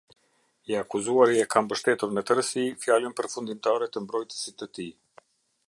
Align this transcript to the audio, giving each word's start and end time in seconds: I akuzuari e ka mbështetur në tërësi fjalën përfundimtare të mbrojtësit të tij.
I 0.71 0.73
akuzuari 0.81 1.35
e 1.43 1.43
ka 1.51 1.59
mbështetur 1.65 2.15
në 2.15 2.23
tërësi 2.29 2.65
fjalën 2.85 3.13
përfundimtare 3.21 3.91
të 3.93 4.05
mbrojtësit 4.07 4.59
të 4.63 4.73
tij. 4.79 4.91